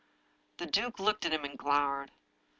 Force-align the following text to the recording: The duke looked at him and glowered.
The 0.57 0.65
duke 0.65 0.97
looked 0.97 1.25
at 1.27 1.31
him 1.31 1.45
and 1.45 1.55
glowered. 1.55 2.09